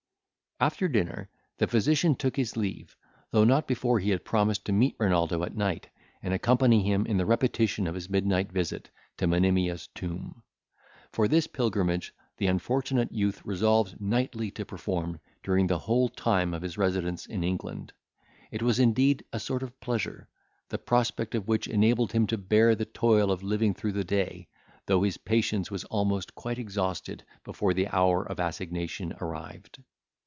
[0.59, 1.27] After dinner,
[1.57, 2.95] the physician took his leave,
[3.31, 5.89] though not before he had promised to meet Renaldo at night,
[6.21, 10.43] and accompany him in the repetition of his midnight visit to Monimia's tomb;
[11.11, 16.61] for this pilgrimage the unfortunate youth resolved nightly to perform during the whole time of
[16.61, 17.91] his residence in England.
[18.51, 20.29] It was, indeed, a sort of pleasure,
[20.69, 24.47] the prospect of which enabled him to bear the toil of living through the day,
[24.85, 29.81] though his patience was almost quite exhausted before the hour of assignation arrived.